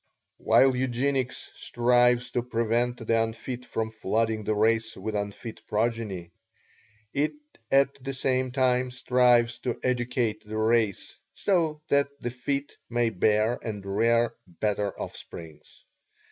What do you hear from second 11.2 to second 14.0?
so that the fit may bear and